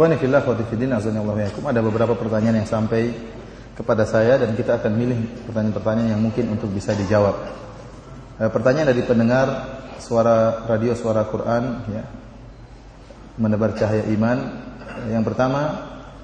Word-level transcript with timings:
Ikhwani 0.00 0.16
fillah 0.16 0.40
wa 0.40 0.56
fillah 0.56 0.96
azanillahu 0.96 1.38
yakum. 1.44 1.60
Ada 1.68 1.84
beberapa 1.84 2.16
pertanyaan 2.16 2.64
yang 2.64 2.70
sampai 2.72 3.12
kepada 3.76 4.08
saya 4.08 4.40
dan 4.40 4.56
kita 4.56 4.80
akan 4.80 4.96
milih 4.96 5.44
pertanyaan-pertanyaan 5.44 6.16
yang 6.16 6.24
mungkin 6.24 6.48
untuk 6.56 6.72
bisa 6.72 6.96
dijawab. 6.96 7.36
Eh, 8.40 8.48
pertanyaan 8.48 8.96
dari 8.96 9.04
pendengar 9.04 9.46
suara 10.00 10.64
radio 10.64 10.96
suara 10.96 11.28
Quran 11.28 11.84
ya. 11.92 12.08
Menebar 13.36 13.76
cahaya 13.76 14.08
iman. 14.08 14.38
Yang 15.12 15.36
pertama, 15.36 15.60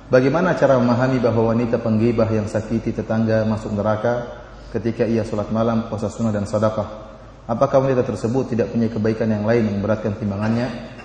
bagaimana 0.09 0.57
cara 0.57 0.81
memahami 0.81 1.21
bahwa 1.21 1.53
wanita 1.53 1.77
penggibah 1.77 2.33
yang 2.33 2.49
sakiti 2.49 2.97
tetangga 2.97 3.45
masuk 3.45 3.77
neraka 3.77 4.41
ketika 4.73 5.05
ia 5.05 5.21
sholat 5.21 5.53
malam, 5.53 5.93
puasa 5.93 6.09
sunnah 6.09 6.33
dan 6.33 6.49
sedekah? 6.49 7.13
Apakah 7.45 7.85
wanita 7.85 8.09
tersebut 8.09 8.57
tidak 8.57 8.73
punya 8.73 8.89
kebaikan 8.89 9.29
yang 9.29 9.45
lain 9.45 9.69
yang 9.69 9.85
memberatkan 9.85 10.17
timbangannya? 10.17 10.96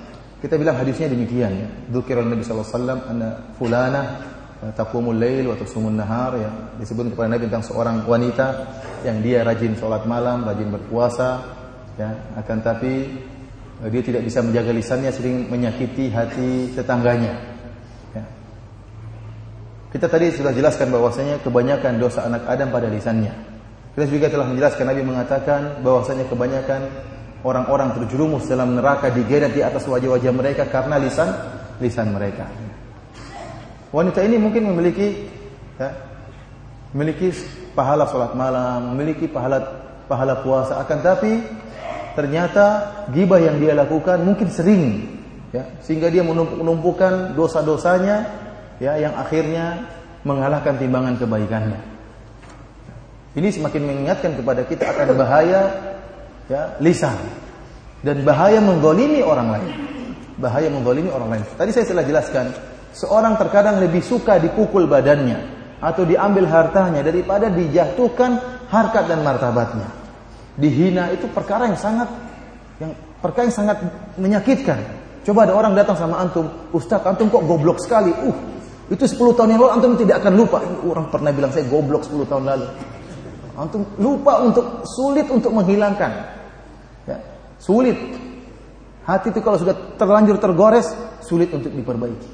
Kita 0.42 0.58
bilang 0.58 0.74
hadisnya 0.74 1.06
demikian 1.06 1.54
ya. 1.54 1.68
Dzukira 1.94 2.26
Nabi 2.26 2.42
sallallahu 2.42 2.66
alaihi 2.66 2.78
wasallam 2.82 3.00
anna 3.06 3.30
fulana 3.62 4.02
taqumul 4.74 5.14
lail 5.14 5.50
wa 5.50 5.58
tasumun 5.58 5.94
nahar 5.98 6.34
ya. 6.34 6.50
Disebut 6.82 7.14
kepada 7.14 7.30
Nabi 7.30 7.46
tentang 7.46 7.66
seorang 7.66 8.06
wanita 8.10 8.48
yang 9.06 9.22
dia 9.22 9.46
rajin 9.46 9.78
sholat 9.78 10.02
malam, 10.10 10.42
rajin 10.42 10.74
berpuasa 10.74 11.42
ya, 11.98 12.10
akan 12.42 12.58
tapi 12.62 13.22
eh, 13.86 13.90
dia 13.94 14.02
tidak 14.02 14.26
bisa 14.26 14.42
menjaga 14.42 14.74
lisannya 14.74 15.14
sering 15.14 15.46
menyakiti 15.46 16.10
hati 16.10 16.74
tetangganya. 16.74 17.38
Ya. 18.18 18.26
Kita 19.94 20.10
tadi 20.10 20.34
sudah 20.34 20.54
jelaskan 20.58 20.90
bahwasanya 20.90 21.38
kebanyakan 21.46 22.02
dosa 22.02 22.26
anak 22.26 22.50
Adam 22.50 22.74
pada 22.74 22.90
lisannya. 22.90 23.34
Kita 23.94 24.10
juga 24.10 24.26
telah 24.26 24.50
menjelaskan 24.50 24.86
Nabi 24.90 25.02
mengatakan 25.06 25.86
bahwasanya 25.86 26.26
kebanyakan 26.32 27.11
orang-orang 27.42 27.98
terjerumus 27.98 28.46
dalam 28.46 28.78
neraka 28.78 29.10
digeret 29.10 29.54
di 29.54 29.62
atas 29.66 29.86
wajah-wajah 29.90 30.32
mereka 30.34 30.64
karena 30.70 31.02
lisan 31.02 31.30
lisan 31.82 32.14
mereka. 32.14 32.46
Wanita 33.92 34.24
ini 34.24 34.40
mungkin 34.40 34.72
memiliki 34.72 35.28
ya, 35.76 35.90
memiliki 36.96 37.34
pahala 37.76 38.08
sholat 38.08 38.38
malam, 38.38 38.96
memiliki 38.96 39.28
pahala 39.28 39.60
pahala 40.06 40.40
puasa, 40.46 40.80
akan 40.80 41.00
tapi 41.02 41.44
ternyata 42.16 42.92
gibah 43.12 43.40
yang 43.40 43.60
dia 43.60 43.76
lakukan 43.76 44.22
mungkin 44.24 44.48
sering, 44.52 45.08
ya, 45.56 45.64
sehingga 45.84 46.12
dia 46.12 46.24
menumpukan 46.24 47.36
dosa-dosanya, 47.36 48.28
ya, 48.80 49.00
yang 49.00 49.16
akhirnya 49.16 49.88
mengalahkan 50.28 50.76
timbangan 50.78 51.16
kebaikannya. 51.18 51.80
Ini 53.32 53.48
semakin 53.48 53.82
mengingatkan 53.88 54.36
kepada 54.36 54.68
kita 54.68 54.92
akan 54.92 55.16
bahaya 55.16 55.91
ya, 56.52 56.76
lisan 56.84 57.16
dan 58.04 58.28
bahaya 58.28 58.60
menggolimi 58.60 59.24
orang 59.24 59.48
lain. 59.56 59.72
Bahaya 60.42 60.68
menggolimi 60.74 61.08
orang 61.14 61.38
lain. 61.38 61.44
Tadi 61.54 61.70
saya 61.70 61.86
telah 61.86 62.04
jelaskan, 62.04 62.46
seorang 62.92 63.38
terkadang 63.38 63.78
lebih 63.80 64.02
suka 64.02 64.42
dipukul 64.42 64.90
badannya 64.90 65.38
atau 65.80 66.04
diambil 66.04 66.50
hartanya 66.50 67.06
daripada 67.06 67.48
dijatuhkan 67.48 68.66
harkat 68.70 69.06
dan 69.06 69.22
martabatnya. 69.22 69.88
Dihina 70.58 71.14
itu 71.14 71.30
perkara 71.32 71.70
yang 71.70 71.80
sangat 71.80 72.10
yang 72.82 72.92
perkara 73.22 73.48
yang 73.48 73.56
sangat 73.56 73.78
menyakitkan. 74.18 74.82
Coba 75.22 75.46
ada 75.46 75.54
orang 75.54 75.78
datang 75.78 75.94
sama 75.94 76.18
antum, 76.18 76.50
Ustaz, 76.74 77.06
antum 77.06 77.30
kok 77.30 77.46
goblok 77.46 77.78
sekali. 77.78 78.10
Uh, 78.10 78.34
itu 78.90 79.06
10 79.06 79.38
tahun 79.38 79.54
yang 79.54 79.62
lalu 79.62 79.72
antum 79.78 79.94
tidak 79.94 80.26
akan 80.26 80.34
lupa. 80.34 80.58
Orang 80.82 81.14
pernah 81.14 81.30
bilang 81.30 81.54
saya 81.54 81.70
goblok 81.70 82.02
10 82.10 82.26
tahun 82.26 82.44
lalu. 82.50 82.68
Antum 83.54 83.86
lupa 84.02 84.42
untuk 84.42 84.82
sulit 84.90 85.30
untuk 85.30 85.54
menghilangkan. 85.54 86.41
Sulit. 87.62 87.98
Hati 89.06 89.30
itu 89.30 89.42
kalau 89.42 89.58
sudah 89.58 89.98
terlanjur 89.98 90.38
tergores, 90.42 90.94
sulit 91.22 91.54
untuk 91.54 91.70
diperbaiki. 91.74 92.30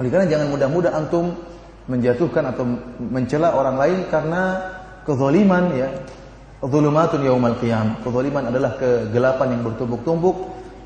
Oleh 0.00 0.08
karena 0.12 0.26
jangan 0.28 0.52
mudah-mudah 0.52 0.92
antum 0.92 1.32
menjatuhkan 1.88 2.44
atau 2.52 2.64
mencela 2.98 3.56
orang 3.56 3.76
lain 3.76 3.98
karena 4.08 4.42
kezaliman 5.04 5.64
ya. 5.76 5.88
Zulumatun 6.64 7.20
yaumal 7.20 7.60
qiyamah. 7.60 8.00
Kezaliman 8.00 8.48
adalah 8.48 8.80
kegelapan 8.80 9.52
yang 9.52 9.62
bertumbuk-tumbuk 9.68 10.36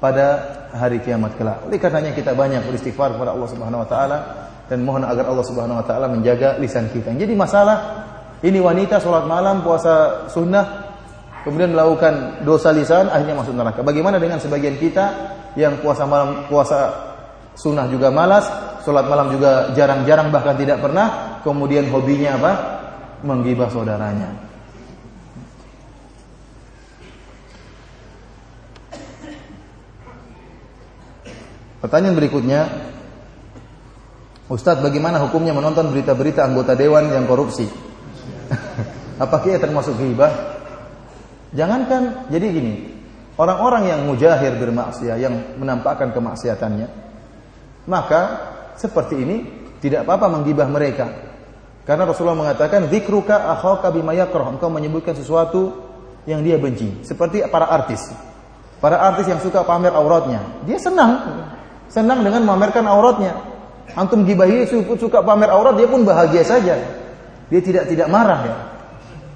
pada 0.03 0.58
hari 0.75 0.98
kiamat 1.03 1.38
kelak. 1.38 1.62
Oleh 1.66 1.78
karenanya 1.78 2.14
kita 2.14 2.34
banyak 2.34 2.66
beristighfar 2.66 3.14
kepada 3.14 3.34
Allah 3.34 3.48
Subhanahu 3.50 3.82
wa 3.87 3.88
taala 3.88 4.19
dan 4.66 4.82
mohon 4.82 5.06
agar 5.06 5.31
Allah 5.31 5.47
Subhanahu 5.47 5.78
wa 5.78 5.87
taala 5.87 6.10
menjaga 6.10 6.58
lisan 6.58 6.91
kita. 6.91 7.14
Jadi 7.14 7.32
masalah 7.38 8.06
ini 8.42 8.58
wanita 8.58 8.98
sholat 9.03 9.26
malam, 9.26 9.62
puasa 9.62 10.26
sunnah, 10.31 10.88
kemudian 11.43 11.75
melakukan 11.75 12.43
dosa 12.43 12.75
lisan 12.75 13.10
akhirnya 13.10 13.37
masuk 13.38 13.54
neraka. 13.54 13.81
Bagaimana 13.82 14.16
dengan 14.19 14.43
sebagian 14.43 14.78
kita 14.78 15.06
yang 15.54 15.78
puasa 15.82 16.06
malam 16.06 16.47
puasa 16.50 17.09
sunnah 17.59 17.91
juga 17.91 18.15
malas, 18.15 18.47
sholat 18.87 19.10
malam 19.10 19.34
juga 19.34 19.75
jarang-jarang 19.75 20.31
bahkan 20.31 20.54
tidak 20.54 20.78
pernah, 20.78 21.41
kemudian 21.43 21.91
hobinya 21.91 22.38
apa? 22.38 22.53
Menggibah 23.26 23.66
saudaranya. 23.66 24.31
Pertanyaan 31.78 32.19
berikutnya, 32.19 32.60
Ustadz 34.50 34.82
bagaimana 34.82 35.22
hukumnya 35.22 35.55
menonton 35.55 35.94
berita-berita 35.94 36.43
anggota 36.43 36.75
dewan 36.75 37.10
yang 37.10 37.26
korupsi? 37.26 37.70
Apakah 39.22 39.47
ia 39.47 39.59
termasuk 39.62 39.94
ghibah? 39.94 40.57
Jangankan 41.56 42.28
jadi 42.28 42.47
gini, 42.53 42.75
orang-orang 43.41 43.88
yang 43.88 44.00
mujahir 44.04 44.53
bermaksiat 44.60 45.16
yang 45.16 45.56
menampakkan 45.56 46.12
kemaksiatannya, 46.12 46.88
maka 47.88 48.20
seperti 48.76 49.14
ini 49.16 49.36
tidak 49.81 50.04
apa-apa 50.04 50.28
menggibah 50.38 50.69
mereka. 50.69 51.08
Karena 51.88 52.04
Rasulullah 52.04 52.37
mengatakan 52.37 52.92
zikruka 52.92 53.48
akhaka 53.48 53.88
bima 53.88 54.12
yakrah, 54.12 54.53
engkau 54.53 54.69
menyebutkan 54.69 55.16
sesuatu 55.16 55.72
yang 56.28 56.44
dia 56.44 56.60
benci, 56.60 57.00
seperti 57.00 57.41
para 57.48 57.64
artis. 57.64 58.12
Para 58.78 59.00
artis 59.00 59.26
yang 59.26 59.41
suka 59.41 59.64
pamer 59.64 59.91
auratnya, 59.97 60.44
dia 60.69 60.76
senang. 60.76 61.42
Senang 61.88 62.20
dengan 62.20 62.44
memamerkan 62.44 62.84
auratnya. 62.84 63.34
Antum 63.97 64.22
gibahi 64.28 64.69
suka 64.69 65.25
pamer 65.25 65.48
aurat, 65.48 65.75
dia 65.81 65.88
pun 65.88 66.04
bahagia 66.04 66.44
saja. 66.44 66.76
Dia 67.48 67.60
tidak 67.64 67.88
tidak 67.88 68.12
marah 68.12 68.41
ya. 68.44 68.56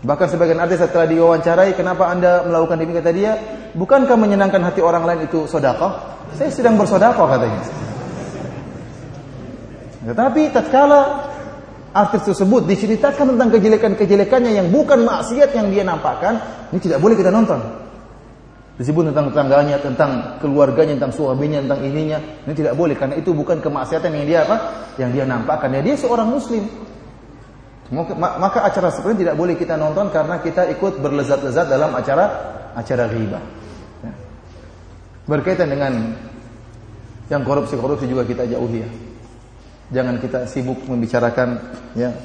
Bahkan 0.02 0.26
sebagian 0.34 0.58
artis 0.58 0.82
setelah 0.82 1.06
diwawancarai, 1.06 1.78
kenapa 1.78 2.10
anda 2.10 2.42
melakukan 2.42 2.74
demi 2.74 2.90
kata 2.90 3.10
dia? 3.14 3.38
Bukankah 3.78 4.18
menyenangkan 4.18 4.58
hati 4.58 4.82
orang 4.82 5.06
lain 5.06 5.30
itu 5.30 5.46
sodakoh? 5.46 5.94
Saya 6.34 6.50
sedang 6.50 6.74
bersodakoh 6.74 7.30
katanya. 7.30 7.62
Tetapi 10.02 10.50
tatkala 10.50 11.30
artis 11.94 12.26
tersebut 12.26 12.66
diceritakan 12.66 13.38
tentang 13.38 13.54
kejelekan-kejelekannya 13.54 14.52
yang 14.58 14.68
bukan 14.74 15.06
maksiat 15.06 15.54
yang 15.54 15.70
dia 15.70 15.86
nampakkan, 15.86 16.42
ini 16.74 16.82
tidak 16.82 16.98
boleh 16.98 17.14
kita 17.14 17.30
nonton. 17.30 17.62
Disebut 18.82 19.14
tentang 19.14 19.30
tetangganya, 19.30 19.78
tentang 19.78 20.10
keluarganya, 20.42 20.98
tentang 20.98 21.14
suaminya, 21.14 21.62
tentang 21.62 21.80
ininya, 21.86 22.18
ini 22.48 22.54
tidak 22.56 22.74
boleh 22.74 22.98
karena 22.98 23.14
itu 23.20 23.30
bukan 23.30 23.62
kemaksiatan 23.62 24.10
yang 24.10 24.26
dia 24.26 24.38
apa? 24.48 24.56
Yang 24.98 25.10
dia 25.14 25.24
nampakkan. 25.30 25.70
Ya 25.76 25.80
dia 25.84 25.94
seorang 25.94 26.26
muslim. 26.26 26.66
Maka 27.92 28.64
acara 28.64 28.88
seperti 28.88 29.20
tidak 29.20 29.36
boleh 29.36 29.52
kita 29.52 29.76
nonton 29.76 30.08
karena 30.08 30.40
kita 30.40 30.64
ikut 30.72 31.04
berlezat-lezat 31.04 31.68
dalam 31.68 31.92
acara 31.92 32.24
acara 32.72 33.04
riba. 33.04 33.36
Ya. 34.00 34.12
Berkaitan 35.28 35.68
dengan 35.68 36.16
yang 37.28 37.44
korupsi-korupsi 37.44 38.08
juga 38.08 38.24
kita 38.24 38.48
jauhi 38.48 38.80
ya. 38.80 38.90
Jangan 39.92 40.16
kita 40.24 40.48
sibuk 40.48 40.80
membicarakan 40.88 41.60
ya 41.92 42.16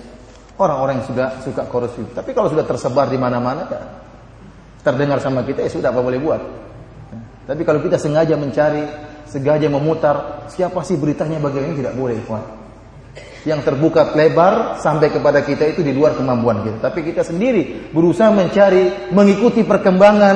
orang-orang 0.56 1.04
yang 1.04 1.08
sudah 1.12 1.28
suka 1.44 1.68
korupsi. 1.68 2.00
Tapi 2.16 2.32
kalau 2.32 2.48
sudah 2.48 2.64
tersebar 2.64 3.12
di 3.12 3.20
mana-mana 3.20 3.68
ya, 3.68 3.84
terdengar 4.88 5.20
sama 5.20 5.44
kita 5.44 5.68
ya 5.68 5.70
sudah 5.70 5.92
apa 5.92 6.00
boleh 6.00 6.20
buat. 6.24 6.42
Ya. 7.12 7.20
Tapi 7.52 7.68
kalau 7.68 7.84
kita 7.84 8.00
sengaja 8.00 8.40
mencari, 8.40 8.88
sengaja 9.28 9.68
memutar, 9.68 10.48
siapa 10.48 10.80
sih 10.88 10.96
beritanya 10.96 11.44
bagaimana 11.44 11.76
tidak 11.76 11.92
boleh, 12.00 12.16
Ikhwan 12.24 12.57
yang 13.46 13.62
terbuka 13.62 14.16
lebar 14.18 14.82
sampai 14.82 15.14
kepada 15.14 15.46
kita 15.46 15.70
itu 15.70 15.86
di 15.86 15.94
luar 15.94 16.18
kemampuan 16.18 16.66
kita. 16.66 16.78
Tapi 16.90 17.06
kita 17.06 17.22
sendiri 17.22 17.92
berusaha 17.94 18.34
mencari, 18.34 19.12
mengikuti 19.14 19.62
perkembangan. 19.62 20.36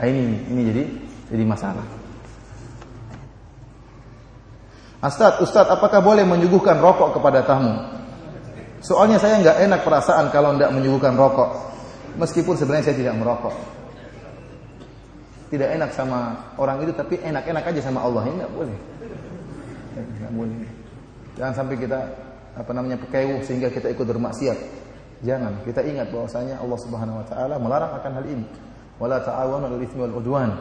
Nah, 0.00 0.04
ini 0.08 0.50
ini 0.50 0.60
jadi 0.66 0.82
jadi 1.30 1.44
masalah. 1.46 1.86
Ustaz, 5.00 5.40
Ustaz, 5.40 5.64
apakah 5.64 6.04
boleh 6.04 6.28
menyuguhkan 6.28 6.76
rokok 6.76 7.16
kepada 7.16 7.40
tamu? 7.44 7.72
Soalnya 8.84 9.16
saya 9.16 9.40
nggak 9.40 9.58
enak 9.64 9.80
perasaan 9.84 10.28
kalau 10.28 10.56
tidak 10.56 10.72
menyuguhkan 10.76 11.16
rokok. 11.16 11.72
Meskipun 12.20 12.56
sebenarnya 12.56 12.92
saya 12.92 12.96
tidak 13.00 13.16
merokok. 13.16 13.56
Tidak 15.48 15.68
enak 15.72 15.90
sama 15.96 16.52
orang 16.60 16.84
itu, 16.84 16.92
tapi 16.92 17.16
enak-enak 17.16 17.64
aja 17.64 17.80
sama 17.80 18.04
Allah. 18.04 18.28
Ini 18.28 18.36
nggak 18.44 18.52
boleh. 18.52 18.76
Nggak 20.20 20.32
boleh. 20.36 20.79
Jangan 21.40 21.54
sampai 21.56 21.80
kita 21.80 21.96
apa 22.52 22.70
namanya 22.76 23.00
pekewuh 23.00 23.40
sehingga 23.40 23.72
kita 23.72 23.88
ikut 23.96 24.04
bermaksiat. 24.04 24.58
Jangan. 25.24 25.64
Kita 25.64 25.80
ingat 25.80 26.12
bahwasanya 26.12 26.60
Allah 26.60 26.78
Subhanahu 26.84 27.16
wa 27.16 27.24
taala 27.24 27.56
melarang 27.56 27.96
akan 27.96 28.12
hal 28.20 28.26
ini. 28.28 28.44
Wala 29.00 29.24
ta'awanu 29.24 29.72
'alal 29.72 29.80
itsmi 29.80 30.04
wal 30.04 30.20
'udwan. 30.20 30.52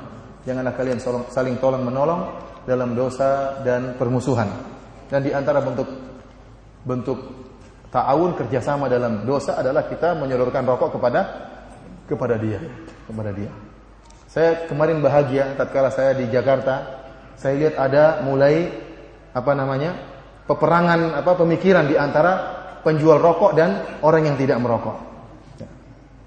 Janganlah 0.47 0.71
kalian 0.79 1.03
saling 1.27 1.59
tolong 1.59 1.83
menolong 1.83 2.31
dalam 2.63 2.95
dosa 2.95 3.59
dan 3.67 3.99
permusuhan. 3.99 4.47
Dan 5.11 5.19
di 5.27 5.35
antara 5.35 5.59
bentuk 5.59 5.91
bentuk 6.87 7.19
ta'awun 7.91 8.39
kerjasama 8.39 8.87
dalam 8.87 9.27
dosa 9.27 9.59
adalah 9.59 9.83
kita 9.83 10.15
menyodorkan 10.15 10.63
rokok 10.63 10.95
kepada 10.95 11.21
kepada 12.07 12.39
dia, 12.39 12.63
kepada 13.03 13.35
dia. 13.35 13.51
Saya 14.31 14.63
kemarin 14.71 15.03
bahagia 15.03 15.59
tatkala 15.59 15.91
saya 15.91 16.15
di 16.15 16.31
Jakarta, 16.31 17.03
saya 17.35 17.67
lihat 17.67 17.75
ada 17.75 18.23
mulai 18.23 18.71
apa 19.35 19.51
namanya? 19.51 20.08
Peperangan 20.49 21.21
apa 21.21 21.31
pemikiran 21.37 21.85
di 21.85 21.93
antara 21.93 22.57
penjual 22.81 23.21
rokok 23.21 23.53
dan 23.53 24.01
orang 24.01 24.33
yang 24.33 24.35
tidak 24.41 24.57
merokok. 24.57 24.97
Ya. 25.61 25.69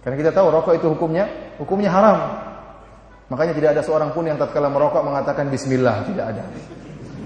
Karena 0.07 0.17
kita 0.23 0.31
tahu 0.31 0.47
rokok 0.55 0.79
itu 0.79 0.87
hukumnya 0.95 1.27
hukumnya 1.59 1.91
haram. 1.91 2.19
Makanya 3.27 3.57
tidak 3.59 3.71
ada 3.75 3.83
seorang 3.83 4.15
pun 4.15 4.29
yang 4.29 4.39
tatkala 4.39 4.71
merokok 4.71 5.03
mengatakan 5.03 5.51
bismillah, 5.51 6.07
tidak 6.07 6.37
ada. 6.37 6.45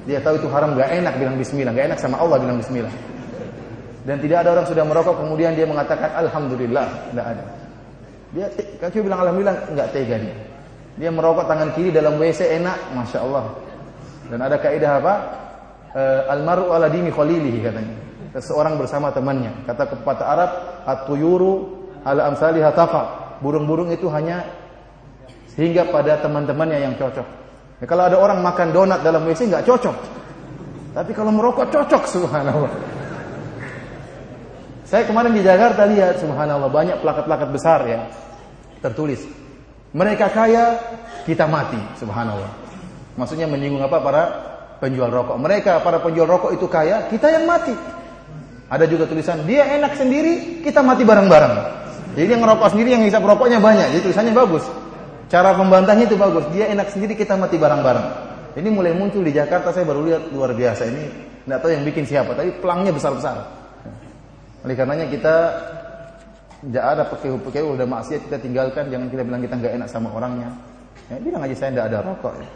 Dia 0.07 0.23
tahu 0.23 0.39
itu 0.39 0.47
haram, 0.55 0.79
gak 0.79 0.87
enak 0.95 1.19
bilang 1.19 1.35
bismillah, 1.35 1.75
gak 1.75 1.87
enak 1.91 1.99
sama 1.99 2.23
Allah 2.23 2.39
bilang 2.39 2.63
bismillah. 2.63 2.95
Dan 4.07 4.23
tidak 4.23 4.47
ada 4.47 4.55
orang 4.55 4.67
sudah 4.71 4.87
merokok 4.87 5.19
kemudian 5.19 5.59
dia 5.59 5.67
mengatakan 5.67 6.15
alhamdulillah, 6.15 7.11
tidak 7.11 7.27
ada. 7.27 7.45
Dia 8.31 8.47
kaki 8.79 9.03
bilang 9.03 9.19
alhamdulillah, 9.27 9.67
nggak 9.75 9.89
tega 9.91 10.17
dia. 10.23 10.37
Dia 10.95 11.11
merokok 11.11 11.51
tangan 11.51 11.75
kiri 11.75 11.91
dalam 11.91 12.15
WC 12.23 12.55
enak, 12.63 12.95
masya 12.95 13.19
Allah. 13.27 13.51
Dan 14.31 14.39
ada 14.47 14.57
kaidah 14.63 15.03
apa? 15.03 15.15
E, 15.95 16.03
Almaru 16.31 16.73
ala 16.73 16.91
dini 16.91 17.13
khalilihi 17.13 17.59
katanya. 17.63 17.95
Seseorang 18.37 18.81
bersama 18.81 19.13
temannya. 19.13 19.65
Kata 19.65 19.87
pepatah 19.91 20.27
Arab, 20.27 20.51
at-tuyuru 20.85 21.53
ala 22.03 22.33
amsaliha 22.33 22.71
tafa. 22.73 23.37
Burung-burung 23.45 23.93
itu 23.93 24.09
hanya 24.09 24.45
sehingga 25.53 25.89
pada 25.89 26.21
teman-temannya 26.21 26.79
yang 26.85 26.95
cocok. 26.97 27.27
Ya, 27.81 27.85
kalau 27.85 28.09
ada 28.09 28.17
orang 28.17 28.41
makan 28.41 28.73
donat 28.73 29.01
dalam 29.05 29.25
WC 29.25 29.49
nggak 29.49 29.65
cocok. 29.65 29.97
Tapi 30.97 31.13
kalau 31.13 31.33
merokok 31.33 31.69
cocok 31.69 32.03
subhanallah. 32.09 32.73
Saya 34.89 35.05
kemarin 35.05 35.35
di 35.35 35.43
Jakarta 35.45 35.85
lihat 35.85 36.23
subhanallah 36.23 36.73
banyak 36.73 37.01
plakat-plakat 37.05 37.49
besar 37.53 37.85
ya. 37.85 38.01
Tertulis 38.81 39.25
mereka 39.97 40.29
kaya, 40.29 40.77
kita 41.25 41.49
mati 41.49 41.81
subhanallah. 41.97 42.53
Maksudnya 43.17 43.49
menyinggung 43.49 43.81
apa 43.81 43.97
para 43.97 44.23
penjual 44.79 45.09
rokok. 45.09 45.37
Mereka 45.41 45.81
para 45.81 45.99
penjual 46.01 46.29
rokok 46.29 46.53
itu 46.57 46.67
kaya, 46.69 47.09
kita 47.09 47.33
yang 47.33 47.45
mati. 47.49 47.73
Ada 48.67 48.85
juga 48.91 49.07
tulisan 49.07 49.47
dia 49.47 49.63
enak 49.79 49.95
sendiri, 49.95 50.61
kita 50.67 50.83
mati 50.83 51.07
bareng-bareng. 51.07 51.55
Jadi 52.19 52.29
yang 52.33 52.43
ngerokok 52.43 52.69
sendiri 52.73 52.89
yang 52.97 53.05
hisap 53.05 53.23
rokoknya 53.23 53.61
banyak. 53.63 53.93
Jadi 53.95 54.03
tulisannya 54.11 54.35
bagus. 54.35 54.65
Cara 55.31 55.55
pembantahnya 55.55 56.09
itu 56.09 56.17
bagus. 56.19 56.45
Dia 56.51 56.71
enak 56.73 56.91
sendiri, 56.91 57.15
kita 57.15 57.39
mati 57.39 57.61
bareng-bareng. 57.61 58.07
Ini 58.57 58.69
mulai 58.73 58.97
muncul 58.97 59.21
di 59.21 59.37
Jakarta, 59.37 59.71
saya 59.71 59.85
baru 59.85 60.01
lihat 60.09 60.23
luar 60.33 60.57
biasa. 60.57 60.83
Ini 60.89 61.03
tidak 61.45 61.59
tahu 61.63 61.71
yang 61.77 61.85
bikin 61.85 62.05
siapa, 62.09 62.33
tapi 62.33 62.51
pelangnya 62.59 62.91
besar-besar. 62.91 63.37
Oleh 64.65 64.75
karenanya 64.75 65.07
kita 65.07 65.35
tidak 66.65 66.85
ada 66.89 67.03
pakai-pakai 67.07 67.63
udah 67.63 67.87
maksiat 67.87 68.27
kita 68.27 68.39
tinggalkan, 68.43 68.91
jangan 68.91 69.07
kita 69.13 69.23
bilang 69.23 69.45
kita 69.45 69.55
nggak 69.61 69.73
enak 69.79 69.89
sama 69.93 70.09
orangnya. 70.11 70.51
Ya, 71.07 71.23
bilang 71.23 71.45
aja 71.45 71.55
saya 71.55 71.71
tidak 71.71 71.87
ada 71.93 71.99
rokok. 72.03 72.35
Ya. 72.41 72.49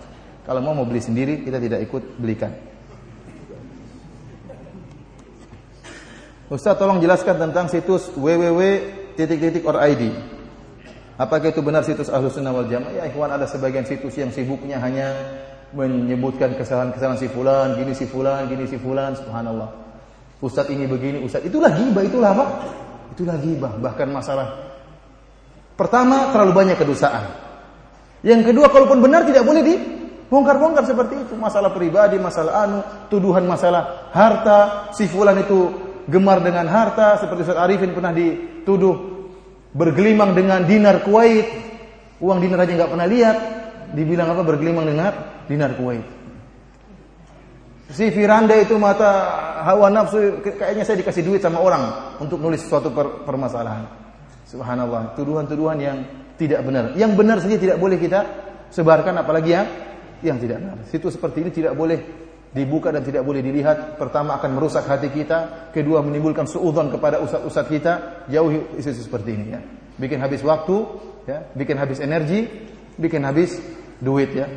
Kalau 0.51 0.67
mau 0.67 0.75
mau 0.75 0.83
beli 0.83 0.99
sendiri, 0.99 1.47
kita 1.47 1.63
tidak 1.63 1.87
ikut 1.87 2.19
belikan. 2.19 2.51
Ustaz 6.51 6.75
tolong 6.75 6.99
jelaskan 6.99 7.39
tentang 7.39 7.71
situs 7.71 8.11
www.id. 8.19 10.03
Apakah 11.15 11.55
itu 11.55 11.63
benar 11.63 11.87
situs 11.87 12.11
Ahlus 12.11 12.35
Sunnah 12.35 12.51
wal 12.51 12.67
Jamaah? 12.67 12.99
Ya, 12.99 13.07
ikhwan 13.07 13.31
ada 13.31 13.47
sebagian 13.47 13.87
situs 13.87 14.19
yang 14.19 14.35
sibuknya 14.35 14.83
hanya 14.83 15.15
menyebutkan 15.71 16.59
kesalahan-kesalahan 16.59 17.23
si 17.23 17.31
fulan, 17.31 17.79
gini 17.79 17.95
si 17.95 18.11
fulan, 18.11 18.51
gini 18.51 18.67
si 18.67 18.75
fulan, 18.75 19.15
subhanallah. 19.15 19.71
Ustaz 20.43 20.67
ini 20.67 20.91
begini, 20.91 21.23
ustaz 21.23 21.47
itulah 21.47 21.71
gibah, 21.71 22.03
itulah 22.03 22.35
apa? 22.35 22.47
Itulah 23.15 23.39
gibah, 23.39 23.71
bahkan 23.79 24.11
masalah 24.11 24.51
pertama 25.79 26.35
terlalu 26.35 26.53
banyak 26.59 26.75
kedustaan. 26.75 27.39
Yang 28.27 28.51
kedua 28.51 28.67
kalaupun 28.67 28.99
benar 28.99 29.23
tidak 29.31 29.47
boleh 29.47 29.63
dibongkar-bongkar 30.31 30.87
seperti 30.87 31.27
itu. 31.27 31.35
Masalah 31.35 31.75
pribadi, 31.75 32.15
masalah 32.23 32.63
anu, 32.63 32.79
tuduhan 33.11 33.43
masalah 33.51 34.15
harta, 34.15 34.95
si 34.95 35.11
fulan 35.11 35.43
itu 35.43 35.75
gemar 36.07 36.39
dengan 36.39 36.71
harta 36.71 37.19
seperti 37.19 37.51
Ustaz 37.51 37.59
Arifin 37.59 37.91
pernah 37.91 38.15
dituduh 38.15 39.27
bergelimang 39.75 40.39
dengan 40.39 40.63
dinar 40.63 41.03
Kuwait, 41.03 41.51
uang 42.23 42.39
dinar 42.39 42.63
aja 42.63 42.73
nggak 42.79 42.91
pernah 42.95 43.09
lihat, 43.11 43.37
dibilang 43.91 44.31
apa 44.31 44.47
bergelimang 44.47 44.87
dengan 44.87 45.13
dinar 45.51 45.75
Kuwait. 45.75 46.07
Si 47.91 48.07
Firanda 48.15 48.55
itu 48.55 48.79
mata 48.79 49.11
hawa 49.67 49.91
nafsu, 49.91 50.39
kayaknya 50.47 50.87
saya 50.87 51.03
dikasih 51.03 51.27
duit 51.27 51.43
sama 51.43 51.59
orang 51.59 52.15
untuk 52.23 52.39
nulis 52.39 52.63
suatu 52.63 52.95
per 52.95 53.27
permasalahan. 53.27 53.83
Subhanallah, 54.47 55.19
tuduhan-tuduhan 55.19 55.79
yang 55.83 55.99
tidak 56.39 56.63
benar. 56.63 56.95
Yang 56.95 57.13
benar 57.19 57.37
saja 57.43 57.59
tidak 57.59 57.83
boleh 57.83 57.99
kita 57.99 58.23
sebarkan, 58.71 59.19
apalagi 59.19 59.51
yang 59.59 59.67
yang 60.23 60.37
tidak 60.41 60.61
benar. 60.61 60.77
Situ 60.89 61.09
seperti 61.09 61.45
ini 61.45 61.51
tidak 61.53 61.75
boleh 61.77 61.99
dibuka 62.51 62.91
dan 62.91 63.07
tidak 63.07 63.23
boleh 63.23 63.41
dilihat. 63.41 63.97
Pertama 63.97 64.37
akan 64.39 64.51
merusak 64.59 64.85
hati 64.87 65.09
kita, 65.15 65.71
kedua 65.71 66.03
menimbulkan 66.03 66.45
suudzon 66.47 66.91
kepada 66.91 67.23
ustaz-ustaz 67.23 67.67
kita. 67.71 67.93
Jauhi 68.27 68.79
isu-isu 68.79 69.07
seperti 69.07 69.31
ini 69.35 69.47
ya. 69.55 69.61
Bikin 70.01 70.19
habis 70.19 70.41
waktu, 70.43 70.77
ya, 71.29 71.47
bikin 71.55 71.77
habis 71.79 72.01
energi, 72.03 72.49
bikin 72.99 73.23
habis 73.23 73.61
duit 74.01 74.33
ya. 74.35 74.49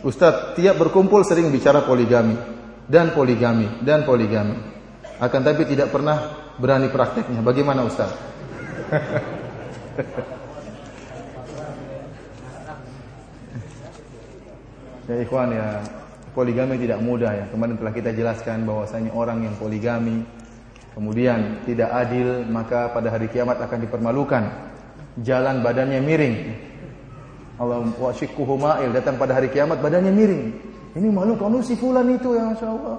Ustaz, 0.00 0.56
tiap 0.56 0.80
berkumpul 0.80 1.20
sering 1.28 1.52
bicara 1.52 1.84
poligami 1.84 2.32
dan 2.88 3.12
poligami 3.12 3.84
dan 3.84 4.08
poligami. 4.08 4.56
Akan 5.20 5.44
tapi 5.44 5.68
tidak 5.68 5.92
pernah 5.92 6.48
berani 6.56 6.88
prakteknya. 6.88 7.44
Bagaimana 7.44 7.84
Ustaz? 7.84 8.08
ya 15.08 15.14
ikhwan 15.20 15.52
ya, 15.52 15.84
poligami 16.32 16.80
tidak 16.80 17.04
mudah 17.04 17.36
ya. 17.36 17.44
Kemarin 17.52 17.76
telah 17.76 17.92
kita 17.92 18.16
jelaskan 18.16 18.64
bahwasanya 18.64 19.12
orang 19.12 19.44
yang 19.44 19.52
poligami 19.60 20.24
kemudian 20.96 21.60
tidak 21.68 21.92
adil 21.92 22.48
maka 22.48 22.88
pada 22.90 23.12
hari 23.12 23.28
kiamat 23.28 23.60
akan 23.60 23.84
dipermalukan. 23.84 24.72
Jalan 25.20 25.60
badannya 25.60 26.00
miring. 26.00 26.69
Allah 27.60 27.84
wa 27.84 28.56
ma'il 28.56 28.90
datang 28.96 29.20
pada 29.20 29.36
hari 29.36 29.52
kiamat 29.52 29.84
badannya 29.84 30.08
miring. 30.08 30.44
Ini 30.96 31.08
malu 31.12 31.36
kamu 31.36 31.60
si 31.60 31.76
fulan 31.76 32.08
itu 32.08 32.32
ya 32.32 32.48
Masya 32.48 32.66
Allah. 32.72 32.96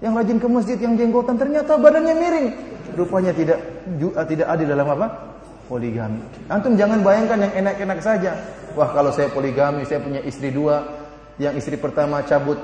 Yang 0.00 0.12
rajin 0.16 0.38
ke 0.40 0.48
masjid, 0.48 0.78
yang 0.80 0.94
jenggotan 0.96 1.36
ternyata 1.36 1.76
badannya 1.76 2.16
miring. 2.16 2.48
Rupanya 2.96 3.36
tidak 3.36 3.60
juga, 4.00 4.24
tidak 4.24 4.48
adil 4.48 4.72
dalam 4.72 4.88
apa? 4.96 5.06
Poligami. 5.68 6.24
Antum 6.48 6.72
jangan 6.80 7.04
bayangkan 7.04 7.36
yang 7.44 7.52
enak-enak 7.60 8.00
saja. 8.00 8.32
Wah 8.72 8.88
kalau 8.96 9.12
saya 9.12 9.28
poligami, 9.28 9.84
saya 9.84 10.00
punya 10.00 10.24
istri 10.24 10.48
dua. 10.48 10.88
Yang 11.36 11.60
istri 11.62 11.76
pertama 11.76 12.24
cabut 12.24 12.56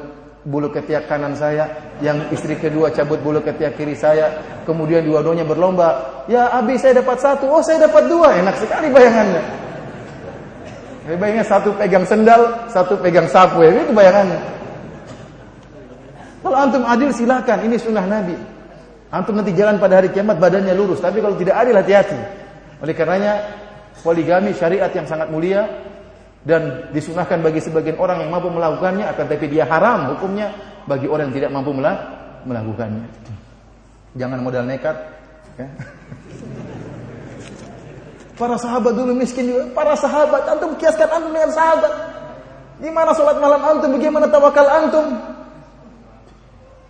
bulu 0.49 0.73
ketiak 0.73 1.07
kanan 1.13 1.37
saya, 1.37 1.69
yang 2.01 2.25
istri 2.33 2.57
kedua 2.57 2.89
cabut 2.89 3.21
bulu 3.21 3.45
ketiak 3.45 3.77
kiri 3.77 3.95
saya, 3.95 4.33
kemudian 4.65 5.05
dua-duanya 5.05 5.45
berlomba. 5.45 6.25
Ya 6.25 6.49
Abi 6.57 6.81
saya 6.81 7.05
dapat 7.05 7.21
satu, 7.21 7.53
oh 7.53 7.61
saya 7.61 7.85
dapat 7.85 8.09
dua, 8.09 8.33
enak 8.41 8.57
sekali 8.57 8.89
bayangannya. 8.89 9.63
Bayangnya 11.05 11.45
satu 11.45 11.77
pegang 11.77 12.09
sendal, 12.09 12.65
satu 12.73 12.97
pegang 12.97 13.29
sapu, 13.29 13.61
ya, 13.61 13.77
itu 13.77 13.93
bayangannya. 13.93 14.41
Kalau 16.41 16.57
antum 16.57 16.85
adil 16.85 17.13
silakan, 17.13 17.61
ini 17.65 17.77
sunnah 17.77 18.05
Nabi. 18.09 18.37
Antum 19.13 19.37
nanti 19.37 19.53
jalan 19.53 19.77
pada 19.77 20.01
hari 20.01 20.09
kiamat 20.09 20.41
badannya 20.41 20.73
lurus, 20.73 21.05
tapi 21.05 21.21
kalau 21.21 21.37
tidak 21.37 21.61
adil 21.61 21.77
hati-hati. 21.77 22.17
Oleh 22.81 22.97
karenanya 22.97 23.41
poligami 24.01 24.57
syariat 24.57 24.89
yang 24.93 25.05
sangat 25.05 25.29
mulia 25.29 25.69
dan 26.45 26.93
disunahkan 26.93 27.41
bagi 27.41 27.61
sebagian 27.61 27.97
orang 27.97 28.25
yang 28.25 28.31
mampu 28.33 28.53
melakukannya 28.53 29.09
akan 29.09 29.25
tapi 29.25 29.49
dia 29.49 29.65
haram 29.65 30.13
hukumnya 30.13 30.53
bagi 30.85 31.09
orang 31.09 31.33
yang 31.33 31.37
tidak 31.41 31.51
mampu 31.53 31.73
melakukannya. 32.45 33.09
Jangan 34.17 34.39
modal 34.45 34.65
nekat. 34.69 34.97
Ya. 35.57 35.69
Para 38.35 38.59
sahabat 38.59 38.99
dulu 38.99 39.14
miskin 39.14 39.47
juga. 39.47 39.71
Para 39.71 39.95
sahabat, 39.95 40.43
antum 40.50 40.75
kiaskan 40.75 41.07
antum 41.07 41.31
dengan 41.31 41.55
sahabat. 41.55 41.93
Gimana 42.83 43.14
sholat 43.14 43.38
malam 43.38 43.62
antum? 43.62 43.95
Bagaimana 43.95 44.26
tawakal 44.26 44.67
antum? 44.67 45.07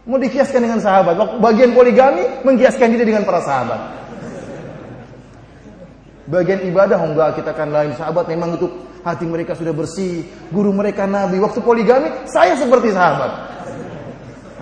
Mau 0.08 0.20
dikiaskan 0.20 0.60
dengan 0.64 0.80
sahabat. 0.80 1.16
Bagian 1.40 1.76
poligami 1.76 2.24
mengkiaskan 2.44 2.88
diri 2.92 3.04
dengan 3.08 3.24
para 3.28 3.40
sahabat. 3.44 3.80
Bagian 6.24 6.64
ibadah 6.64 6.96
oh 7.04 7.12
enggak 7.12 7.36
kita 7.40 7.52
akan 7.52 7.68
lain. 7.68 7.90
Sahabat 7.96 8.24
memang 8.32 8.56
itu 8.56 8.68
hati 9.04 9.28
mereka 9.28 9.52
sudah 9.52 9.76
bersih. 9.76 10.24
Guru 10.48 10.72
mereka 10.72 11.04
nabi. 11.04 11.36
Waktu 11.40 11.60
poligami 11.60 12.08
saya 12.28 12.56
seperti 12.56 12.96
sahabat. 12.96 13.32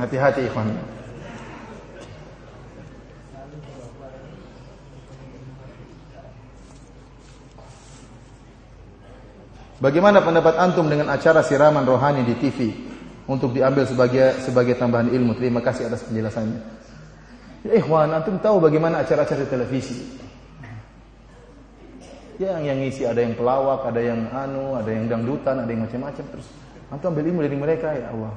Hati-hati 0.03 0.51
ikhwan. 0.51 0.67
Bagaimana 9.83 10.23
pendapat 10.23 10.55
antum 10.63 10.87
dengan 10.87 11.11
acara 11.11 11.43
siraman 11.43 11.83
rohani 11.83 12.23
di 12.23 12.39
TV 12.39 12.71
untuk 13.27 13.51
diambil 13.51 13.83
sebagai 13.83 14.39
sebagai 14.39 14.79
tambahan 14.79 15.11
ilmu? 15.11 15.35
Terima 15.35 15.59
kasih 15.59 15.91
atas 15.91 16.07
penjelasannya. 16.07 16.61
Ya, 17.67 17.83
ikhwan, 17.83 18.15
antum 18.15 18.39
tahu 18.39 18.63
bagaimana 18.63 19.03
acara-acara 19.03 19.43
televisi? 19.43 20.23
Yang 22.39 22.63
yang 22.63 22.79
ngisi 22.79 23.03
ada 23.11 23.27
yang 23.27 23.35
pelawak, 23.35 23.83
ada 23.91 23.99
yang 23.99 24.31
anu, 24.31 24.79
ada 24.79 24.87
yang 24.87 25.11
dangdutan, 25.11 25.67
ada 25.67 25.71
yang 25.75 25.83
macam-macam 25.83 26.25
terus. 26.31 26.47
Antum 26.87 27.11
ambil 27.11 27.35
ilmu 27.35 27.41
dari 27.43 27.59
mereka 27.59 27.91
ya 27.91 28.15
Allah. 28.15 28.35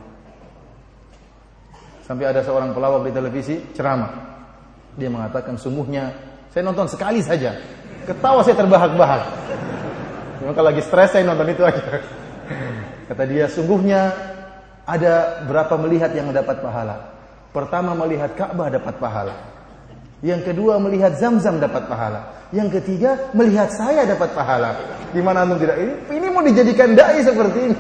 Sampai 2.10 2.26
ada 2.26 2.42
seorang 2.42 2.74
pelawak 2.74 3.06
di 3.06 3.14
televisi 3.14 3.62
ceramah. 3.78 4.10
Dia 4.98 5.14
mengatakan 5.14 5.62
sungguhnya 5.62 6.10
saya 6.50 6.66
nonton 6.66 6.90
sekali 6.90 7.22
saja. 7.22 7.54
Ketawa 8.10 8.42
saya 8.42 8.58
terbahak-bahak. 8.58 9.22
Memang 10.46 10.62
kalau 10.62 10.70
lagi 10.70 10.86
stres 10.86 11.10
saya 11.10 11.26
nonton 11.26 11.50
itu 11.50 11.66
aja. 11.66 12.06
Kata 13.10 13.26
dia, 13.26 13.50
sungguhnya 13.50 14.14
ada 14.86 15.42
berapa 15.50 15.74
melihat 15.82 16.14
yang 16.14 16.30
dapat 16.30 16.62
pahala. 16.62 17.18
Pertama 17.50 17.98
melihat 17.98 18.38
Ka'bah 18.38 18.70
dapat 18.70 18.94
pahala. 19.02 19.34
Yang 20.22 20.54
kedua 20.54 20.78
melihat 20.78 21.18
Zam-Zam 21.18 21.58
dapat 21.58 21.90
pahala. 21.90 22.46
Yang 22.54 22.78
ketiga 22.78 23.34
melihat 23.34 23.74
saya 23.74 24.06
dapat 24.06 24.38
pahala. 24.38 24.78
Gimana 25.18 25.50
antum 25.50 25.58
tidak 25.58 25.82
ini? 25.82 26.14
Ini 26.14 26.28
mau 26.30 26.46
dijadikan 26.46 26.94
dai 26.94 27.26
seperti 27.26 27.60
ini. 27.66 27.78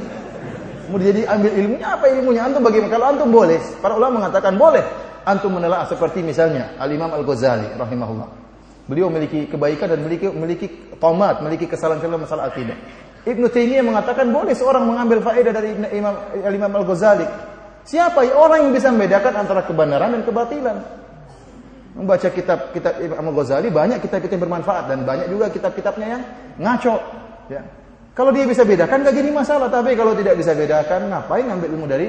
Mau 0.90 0.98
jadi 0.98 1.22
ambil 1.22 1.54
ilmunya 1.54 1.86
apa 1.86 2.06
ilmunya? 2.10 2.42
Antum 2.50 2.66
bagaimana? 2.66 2.90
Kalau 2.90 3.06
antum 3.14 3.30
boleh, 3.30 3.62
para 3.78 3.94
ulama 3.94 4.26
mengatakan 4.26 4.58
boleh. 4.58 4.82
Antum 5.22 5.54
menelaah 5.54 5.86
seperti 5.86 6.26
misalnya 6.26 6.74
Al 6.82 6.90
Imam 6.90 7.14
Al 7.14 7.22
Ghazali 7.22 7.78
rahimahullah. 7.78 8.45
Beliau 8.86 9.10
memiliki 9.10 9.50
kebaikan 9.50 9.90
dan 9.90 10.00
memiliki 10.06 10.30
memiliki 10.30 10.68
tomat, 11.02 11.42
memiliki 11.42 11.66
kesalahan-kesalahan 11.66 12.22
masalah 12.22 12.46
akidah. 12.54 12.78
Ibnu 13.26 13.50
Taimiyah 13.50 13.82
mengatakan 13.82 14.30
boleh 14.30 14.54
seorang 14.54 14.86
mengambil 14.86 15.26
faedah 15.26 15.50
dari 15.50 15.74
Imam 15.98 16.14
Imam 16.38 16.72
Al-Ghazali. 16.78 17.26
Siapa 17.86 18.22
orang 18.38 18.70
yang 18.70 18.74
bisa 18.74 18.94
membedakan 18.94 19.34
antara 19.42 19.66
kebenaran 19.66 20.14
dan 20.14 20.22
kebatilan? 20.22 20.78
Membaca 21.98 22.28
kitab-kitab 22.30 23.02
Imam 23.02 23.34
Al-Ghazali 23.34 23.74
banyak 23.74 24.06
kitab-kitab 24.06 24.38
yang 24.38 24.44
bermanfaat 24.46 24.84
dan 24.86 25.02
banyak 25.02 25.34
juga 25.34 25.50
kitab-kitabnya 25.50 26.08
yang 26.18 26.24
ngaco. 26.62 26.96
Ya. 27.50 27.66
Kalau 28.14 28.32
dia 28.32 28.48
bisa 28.48 28.64
bedakan 28.64 29.04
gak 29.04 29.12
jadi 29.12 29.28
masalah, 29.28 29.68
tapi 29.68 29.92
kalau 29.98 30.16
tidak 30.16 30.40
bisa 30.40 30.56
bedakan, 30.56 31.12
ngapain 31.12 31.44
ngambil 31.52 31.68
ilmu 31.68 31.86
dari 31.90 32.08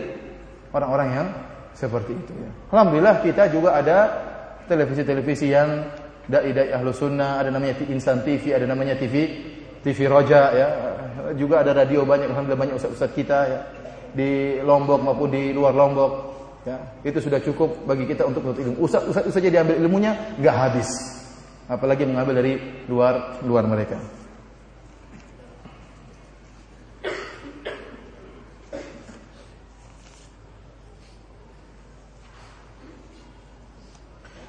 orang-orang 0.71 1.09
yang 1.11 1.27
seperti 1.75 2.15
itu 2.15 2.33
ya. 2.37 2.51
Alhamdulillah 2.73 3.25
kita 3.27 3.49
juga 3.51 3.75
ada 3.75 3.99
televisi-televisi 4.71 5.51
yang 5.51 5.69
dai-dai 6.27 6.75
ahlu 6.75 6.91
sunnah, 6.91 7.43
ada 7.43 7.51
namanya 7.55 7.79
Insan 7.87 8.23
TV, 8.27 8.55
ada 8.55 8.67
namanya 8.67 8.99
TV 8.99 9.31
TV 9.83 9.99
Roja 10.11 10.41
ya. 10.51 10.69
Juga 11.39 11.63
ada 11.63 11.75
radio 11.75 12.07
banyak, 12.07 12.31
alhamdulillah 12.31 12.63
banyak 12.71 12.77
ustaz-ustaz 12.79 13.11
kita 13.15 13.39
ya. 13.47 13.61
Di 14.17 14.63
Lombok 14.63 15.03
maupun 15.03 15.31
di 15.31 15.55
luar 15.55 15.75
Lombok 15.75 16.13
ya. 16.67 16.79
Itu 17.07 17.23
sudah 17.23 17.39
cukup 17.39 17.87
bagi 17.87 18.07
kita 18.11 18.27
untuk 18.27 18.43
menuntut 18.43 18.63
ilmu. 18.67 18.79
Ustaz-ustaz 18.83 19.31
saja 19.31 19.49
diambil 19.51 19.79
ilmunya 19.79 20.13
enggak 20.39 20.55
habis. 20.55 20.91
Apalagi 21.67 22.07
mengambil 22.07 22.43
dari 22.43 22.53
luar 22.87 23.43
luar 23.43 23.67
mereka. 23.67 23.99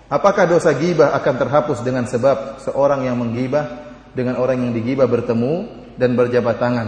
Apakah 0.08 0.48
dosa 0.48 0.72
gibah 0.72 1.12
akan 1.20 1.36
terhapus 1.36 1.84
dengan 1.84 2.08
sebab 2.08 2.64
seorang 2.64 3.04
yang 3.04 3.20
menggibah 3.20 3.92
dengan 4.16 4.40
orang 4.40 4.64
yang 4.64 4.72
digibah 4.72 5.04
bertemu 5.04 5.68
dan 6.00 6.16
berjabat 6.16 6.56
tangan? 6.64 6.88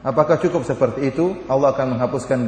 Apakah 0.00 0.40
cukup 0.40 0.64
seperti 0.64 1.12
itu? 1.12 1.44
Allah 1.44 1.76
akan 1.76 1.96
menghapuskan 1.96 2.40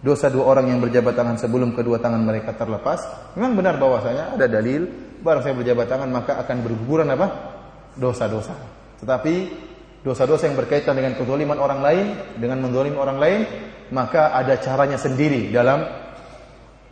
dosa 0.00 0.32
dua 0.32 0.56
orang 0.56 0.72
yang 0.72 0.80
berjabat 0.80 1.12
tangan 1.12 1.36
sebelum 1.36 1.76
kedua 1.76 2.00
tangan 2.00 2.24
mereka 2.24 2.56
terlepas? 2.56 3.04
Memang 3.36 3.60
benar 3.60 3.76
bahwasanya 3.76 4.40
ada 4.40 4.48
dalil 4.48 4.88
barang 5.20 5.44
saya 5.44 5.52
berjabat 5.52 5.84
tangan 5.84 6.08
maka 6.08 6.40
akan 6.40 6.56
berguguran 6.64 7.12
apa? 7.12 7.28
Dosa-dosa. 7.92 8.56
Tetapi 9.04 9.34
dosa-dosa 10.00 10.48
yang 10.48 10.56
berkaitan 10.56 10.96
dengan 10.96 11.12
kezaliman 11.12 11.60
orang 11.60 11.84
lain, 11.84 12.06
dengan 12.40 12.64
mendolimi 12.64 12.96
orang 12.96 13.20
lain, 13.20 13.40
maka 13.92 14.32
ada 14.32 14.56
caranya 14.56 14.96
sendiri 14.96 15.52
dalam 15.52 15.84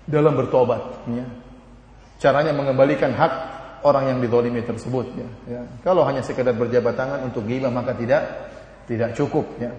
dalam 0.05 0.37
bertobat. 0.37 1.09
Ya 1.09 1.44
caranya 2.19 2.53
mengembalikan 2.55 3.13
hak 3.13 3.33
orang 3.85 4.17
yang 4.17 4.19
didolimi 4.25 4.65
tersebut 4.65 5.07
ya, 5.13 5.29
ya. 5.51 5.63
Kalau 5.85 6.09
hanya 6.09 6.25
sekedar 6.25 6.57
berjabat 6.57 6.97
tangan 6.97 7.21
untuk 7.29 7.45
ghibah 7.45 7.69
maka 7.69 7.93
tidak 7.93 8.23
tidak 8.89 9.13
cukup 9.13 9.45
ya. 9.61 9.73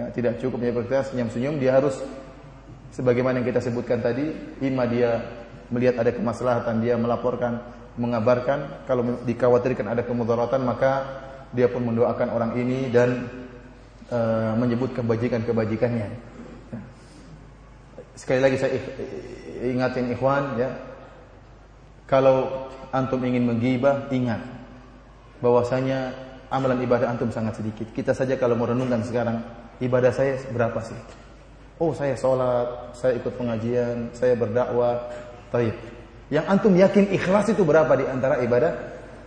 ya 0.00 0.08
tidak 0.16 0.40
cukup 0.40 0.64
ya 0.64 0.72
berkata 0.72 1.12
senyum-senyum 1.12 1.60
dia 1.60 1.76
harus 1.76 2.00
sebagaimana 2.94 3.42
yang 3.42 3.46
kita 3.50 3.60
sebutkan 3.60 3.98
tadi, 3.98 4.30
imma 4.62 4.86
dia 4.86 5.18
melihat 5.74 5.98
ada 6.06 6.14
kemaslahatan 6.14 6.78
dia 6.78 6.94
melaporkan, 6.94 7.58
mengabarkan 7.98 8.86
kalau 8.86 9.02
dikhawatirkan 9.26 9.90
ada 9.90 10.06
kemudaratan 10.06 10.62
maka 10.62 10.92
dia 11.50 11.66
pun 11.66 11.82
mendoakan 11.82 12.30
orang 12.30 12.52
ini 12.58 12.90
dan 12.90 13.26
uh, 14.10 14.54
menyebut 14.54 14.94
kebajikan-kebajikannya. 14.94 16.08
Ya. 16.70 16.80
Sekali 18.14 18.40
lagi 18.42 18.56
saya 18.62 18.78
ingatin 19.62 20.14
ikhwan 20.14 20.54
ya, 20.58 20.70
kalau 22.04 22.68
antum 22.92 23.20
ingin 23.24 23.48
menggibah, 23.48 24.12
ingat 24.12 24.40
bahwasanya 25.40 26.12
amalan 26.52 26.84
ibadah 26.84 27.10
antum 27.10 27.32
sangat 27.32 27.58
sedikit. 27.58 27.88
Kita 27.90 28.12
saja 28.12 28.36
kalau 28.36 28.54
mau 28.54 28.68
renungkan 28.68 29.00
sekarang, 29.04 29.40
ibadah 29.80 30.12
saya 30.12 30.36
berapa 30.52 30.78
sih? 30.84 30.96
Oh, 31.82 31.90
saya 31.90 32.14
sholat, 32.14 32.94
saya 32.94 33.18
ikut 33.18 33.34
pengajian, 33.34 34.14
saya 34.14 34.38
berdakwah. 34.38 35.10
Taib. 35.50 35.74
Yang 36.30 36.44
antum 36.50 36.72
yakin 36.74 37.14
ikhlas 37.14 37.50
itu 37.50 37.62
berapa 37.66 37.90
di 37.98 38.06
antara 38.06 38.40
ibadah 38.42 38.72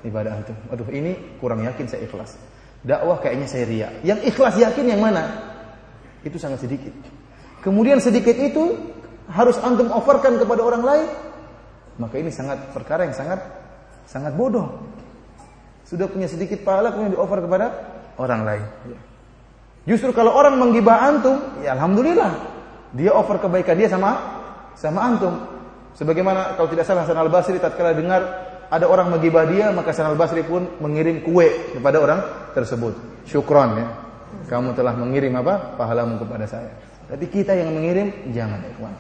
ibadah 0.08 0.32
antum? 0.32 0.56
Aduh, 0.72 0.88
ini 0.92 1.38
kurang 1.44 1.64
yakin 1.64 1.86
saya 1.88 2.08
ikhlas. 2.08 2.40
Dakwah 2.88 3.20
kayaknya 3.20 3.48
saya 3.52 3.64
ria. 3.68 3.90
Yang 4.06 4.32
ikhlas 4.32 4.56
yakin 4.56 4.86
yang 4.96 5.02
mana? 5.04 5.28
Itu 6.24 6.40
sangat 6.40 6.64
sedikit. 6.64 6.94
Kemudian 7.60 8.00
sedikit 8.00 8.38
itu 8.38 8.80
harus 9.28 9.60
antum 9.60 9.92
offerkan 9.92 10.40
kepada 10.40 10.64
orang 10.64 10.84
lain 10.88 11.08
maka 11.98 12.16
ini 12.22 12.30
sangat 12.30 12.74
perkara 12.74 13.10
yang 13.10 13.16
sangat 13.18 13.42
sangat 14.06 14.34
bodoh. 14.38 14.70
Sudah 15.84 16.06
punya 16.08 16.30
sedikit 16.30 16.62
pahala 16.62 16.94
kemudian 16.94 17.18
diover 17.18 17.44
kepada 17.44 17.66
orang 18.22 18.42
lain. 18.46 18.66
Justru 19.88 20.12
kalau 20.12 20.36
orang 20.36 20.60
menggibah 20.60 21.00
antum, 21.00 21.64
ya 21.64 21.74
alhamdulillah. 21.74 22.32
Dia 22.96 23.12
offer 23.16 23.40
kebaikan 23.40 23.76
dia 23.76 23.88
sama 23.88 24.16
sama 24.76 25.00
antum. 25.04 25.34
Sebagaimana 25.96 26.60
kalau 26.60 26.70
tidak 26.70 26.86
salah 26.86 27.04
Hasan 27.08 27.18
Al-Basri 27.18 27.58
tatkala 27.58 27.96
dengar 27.96 28.22
ada 28.68 28.86
orang 28.86 29.16
menggibah 29.16 29.48
dia, 29.48 29.72
maka 29.72 29.96
Hasan 29.96 30.12
Al-Basri 30.12 30.44
pun 30.44 30.78
mengirim 30.84 31.24
kue 31.24 31.74
kepada 31.74 31.98
orang 32.04 32.20
tersebut. 32.52 32.94
Syukron 33.26 33.80
ya. 33.80 33.88
Kamu 34.52 34.76
telah 34.76 34.92
mengirim 34.92 35.40
apa? 35.40 35.80
Pahalamu 35.80 36.20
kepada 36.20 36.44
saya. 36.48 36.72
Tapi 37.08 37.26
kita 37.32 37.56
yang 37.56 37.72
mengirim 37.72 38.12
jangan 38.36 38.60
ya, 38.60 38.92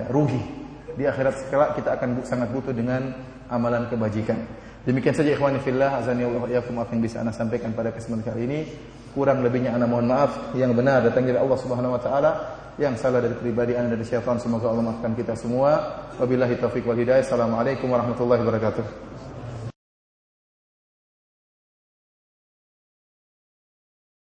ya 0.00 0.06
rugi 0.08 0.61
di 0.96 1.04
akhirat 1.08 1.48
kelak 1.48 1.70
kita 1.78 1.96
akan 1.96 2.24
sangat 2.24 2.48
butuh 2.52 2.72
dengan 2.74 3.12
amalan 3.48 3.88
kebajikan. 3.88 4.38
Demikian 4.82 5.14
saja 5.14 5.30
ikhwani 5.30 5.62
fillah 5.62 6.02
azani 6.02 6.26
Allah 6.26 6.58
yakum 6.58 6.74
apa 6.82 6.90
yang 6.90 7.02
bisa 7.06 7.22
ana 7.22 7.30
sampaikan 7.30 7.70
pada 7.70 7.94
kesempatan 7.94 8.26
kali 8.26 8.42
ini. 8.50 8.60
Kurang 9.14 9.44
lebihnya 9.46 9.78
ana 9.78 9.86
mohon 9.86 10.10
maaf. 10.10 10.56
Yang 10.58 10.72
benar 10.74 11.06
datang 11.06 11.28
dari 11.28 11.38
Allah 11.38 11.58
Subhanahu 11.60 11.94
wa 11.94 12.00
taala, 12.02 12.30
yang 12.80 12.98
salah 12.98 13.22
dari 13.22 13.36
pribadi 13.38 13.78
anda 13.78 13.94
dari 13.94 14.02
syaitan 14.02 14.42
semoga 14.42 14.72
Allah 14.72 14.90
maafkan 14.90 15.14
kita 15.14 15.38
semua. 15.38 16.02
Wabillahi 16.18 16.58
taufik 16.58 16.82
wal 16.82 16.98
hidayah. 16.98 17.22
Assalamualaikum 17.22 17.86
warahmatullahi 17.92 18.42
wabarakatuh. 18.42 18.84